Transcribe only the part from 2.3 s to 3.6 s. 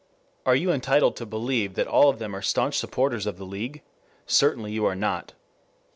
are staunch supporters of the